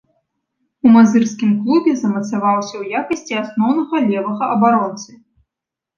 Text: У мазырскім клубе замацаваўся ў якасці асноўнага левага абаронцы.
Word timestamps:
У 0.85 0.93
мазырскім 0.95 1.51
клубе 1.67 1.91
замацаваўся 2.01 2.73
ў 2.77 2.83
якасці 3.03 3.39
асноўнага 3.43 3.95
левага 4.09 4.45
абаронцы. 4.55 5.11